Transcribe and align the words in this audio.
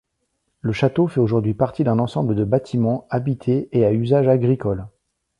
Le 0.61 0.71
château 0.73 1.05
fait 1.07 1.19
aujourd’hui 1.19 1.53
partie 1.53 1.83
d’un 1.83 1.99
ensemble 1.99 2.33
de 2.33 2.43
bâtiments 2.43 3.05
habités 3.11 3.69
et 3.71 3.85
à 3.85 3.93
usage 3.93 4.27
agricole. 4.27 4.87